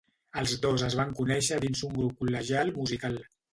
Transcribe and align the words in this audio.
Els 0.43 0.53
dos 0.63 0.83
es 0.87 0.95
van 1.01 1.11
conéixer 1.19 1.61
dins 1.67 1.85
un 1.91 1.95
grup 2.01 2.19
col·legial 2.25 2.75
musical. 2.83 3.25